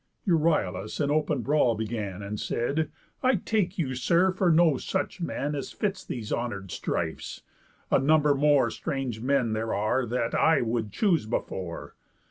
Euryalus 0.27 0.99
an 0.99 1.11
open 1.11 1.43
brawl 1.43 1.75
began, 1.75 2.23
And 2.23 2.39
said: 2.39 2.89
"I 3.21 3.35
take 3.35 3.77
you, 3.77 3.93
sir, 3.93 4.31
for 4.31 4.51
no 4.51 4.77
such 4.77 5.21
man 5.21 5.53
As 5.53 5.71
fits 5.71 6.03
these 6.03 6.33
honour'd 6.33 6.71
strifes. 6.71 7.43
A 7.91 7.99
number 7.99 8.33
more 8.33 8.71
Strange 8.71 9.21
men 9.21 9.53
there 9.53 9.75
are 9.75 10.07
that 10.07 10.33
I 10.33 10.61
would 10.61 10.91
choose 10.91 11.27
before. 11.27 11.93